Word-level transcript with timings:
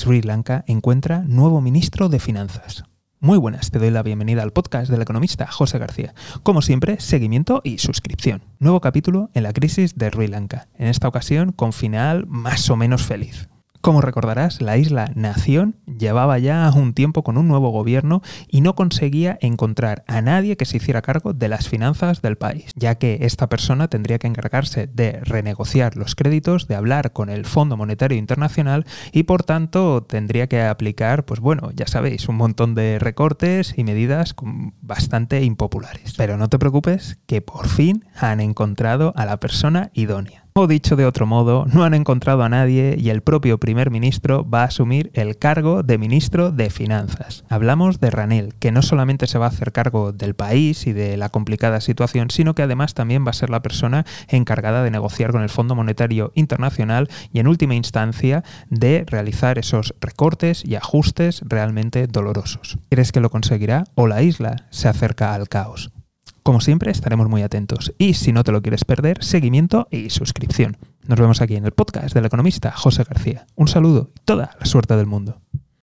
Sri 0.00 0.22
Lanka 0.22 0.64
encuentra 0.66 1.24
nuevo 1.26 1.60
ministro 1.60 2.08
de 2.08 2.20
Finanzas. 2.20 2.84
Muy 3.18 3.36
buenas, 3.36 3.70
te 3.70 3.78
doy 3.78 3.90
la 3.90 4.02
bienvenida 4.02 4.42
al 4.42 4.50
podcast 4.50 4.90
del 4.90 5.02
economista 5.02 5.46
José 5.46 5.78
García. 5.78 6.14
Como 6.42 6.62
siempre, 6.62 6.98
seguimiento 7.00 7.60
y 7.64 7.76
suscripción. 7.76 8.42
Nuevo 8.60 8.80
capítulo 8.80 9.28
en 9.34 9.42
la 9.42 9.52
crisis 9.52 9.96
de 9.96 10.08
Sri 10.08 10.26
Lanka, 10.26 10.68
en 10.78 10.86
esta 10.86 11.06
ocasión 11.06 11.52
con 11.52 11.74
final 11.74 12.24
más 12.26 12.70
o 12.70 12.76
menos 12.76 13.02
feliz. 13.02 13.50
Como 13.82 14.00
recordarás, 14.00 14.62
la 14.62 14.78
isla 14.78 15.12
Nación 15.14 15.76
llevaba 16.00 16.38
ya 16.40 16.72
un 16.74 16.94
tiempo 16.94 17.22
con 17.22 17.38
un 17.38 17.46
nuevo 17.46 17.70
gobierno 17.70 18.22
y 18.48 18.62
no 18.62 18.74
conseguía 18.74 19.38
encontrar 19.40 20.02
a 20.08 20.20
nadie 20.22 20.56
que 20.56 20.64
se 20.64 20.78
hiciera 20.78 21.02
cargo 21.02 21.32
de 21.32 21.48
las 21.48 21.68
finanzas 21.68 22.22
del 22.22 22.36
país, 22.36 22.72
ya 22.74 22.96
que 22.96 23.18
esta 23.22 23.48
persona 23.48 23.86
tendría 23.86 24.18
que 24.18 24.26
encargarse 24.26 24.88
de 24.88 25.20
renegociar 25.22 25.96
los 25.96 26.16
créditos, 26.16 26.66
de 26.66 26.74
hablar 26.74 27.12
con 27.12 27.30
el 27.30 27.44
Fondo 27.44 27.76
Monetario 27.76 28.18
Internacional 28.18 28.86
y 29.12 29.24
por 29.24 29.44
tanto 29.44 30.02
tendría 30.02 30.48
que 30.48 30.62
aplicar, 30.62 31.24
pues 31.24 31.40
bueno, 31.40 31.70
ya 31.76 31.86
sabéis, 31.86 32.28
un 32.28 32.36
montón 32.36 32.74
de 32.74 32.98
recortes 32.98 33.74
y 33.76 33.84
medidas 33.84 34.34
bastante 34.80 35.44
impopulares. 35.44 36.14
Pero 36.16 36.36
no 36.36 36.48
te 36.48 36.58
preocupes, 36.58 37.18
que 37.26 37.42
por 37.42 37.68
fin 37.68 38.06
han 38.16 38.40
encontrado 38.40 39.12
a 39.16 39.26
la 39.26 39.38
persona 39.38 39.90
idónea. 39.94 40.49
O 40.52 40.66
dicho 40.66 40.96
de 40.96 41.06
otro 41.06 41.26
modo, 41.26 41.64
no 41.72 41.84
han 41.84 41.94
encontrado 41.94 42.42
a 42.42 42.48
nadie 42.48 42.96
y 42.98 43.10
el 43.10 43.22
propio 43.22 43.58
primer 43.58 43.92
ministro 43.92 44.48
va 44.48 44.62
a 44.62 44.66
asumir 44.66 45.12
el 45.14 45.38
cargo 45.38 45.84
de 45.84 45.96
ministro 45.96 46.50
de 46.50 46.70
Finanzas. 46.70 47.44
Hablamos 47.48 48.00
de 48.00 48.10
Ranel, 48.10 48.54
que 48.58 48.72
no 48.72 48.82
solamente 48.82 49.28
se 49.28 49.38
va 49.38 49.46
a 49.46 49.50
hacer 49.50 49.70
cargo 49.70 50.10
del 50.10 50.34
país 50.34 50.88
y 50.88 50.92
de 50.92 51.16
la 51.16 51.28
complicada 51.28 51.80
situación, 51.80 52.30
sino 52.30 52.56
que 52.56 52.62
además 52.62 52.94
también 52.94 53.24
va 53.24 53.30
a 53.30 53.34
ser 53.34 53.48
la 53.48 53.62
persona 53.62 54.04
encargada 54.26 54.82
de 54.82 54.90
negociar 54.90 55.30
con 55.30 55.42
el 55.42 55.50
Fondo 55.50 55.76
Monetario 55.76 56.32
Internacional 56.34 57.08
y 57.32 57.38
en 57.38 57.46
última 57.46 57.76
instancia 57.76 58.42
de 58.70 59.04
realizar 59.06 59.56
esos 59.56 59.94
recortes 60.00 60.64
y 60.64 60.74
ajustes 60.74 61.42
realmente 61.46 62.08
dolorosos. 62.08 62.78
¿Crees 62.90 63.12
que 63.12 63.20
lo 63.20 63.30
conseguirá 63.30 63.84
o 63.94 64.08
la 64.08 64.22
isla 64.22 64.66
se 64.70 64.88
acerca 64.88 65.32
al 65.32 65.48
caos? 65.48 65.92
Como 66.50 66.60
siempre, 66.60 66.90
estaremos 66.90 67.28
muy 67.28 67.42
atentos. 67.42 67.94
Y 67.96 68.14
si 68.14 68.32
no 68.32 68.42
te 68.42 68.50
lo 68.50 68.60
quieres 68.60 68.84
perder, 68.84 69.22
seguimiento 69.22 69.86
y 69.88 70.10
suscripción. 70.10 70.78
Nos 71.06 71.20
vemos 71.20 71.40
aquí 71.40 71.54
en 71.54 71.64
el 71.64 71.70
podcast 71.70 72.12
del 72.12 72.24
economista 72.24 72.72
José 72.72 73.04
García. 73.04 73.46
Un 73.54 73.68
saludo 73.68 74.10
y 74.16 74.20
toda 74.24 74.50
la 74.58 74.66
suerte 74.66 74.96
del 74.96 75.06
mundo. 75.06 75.40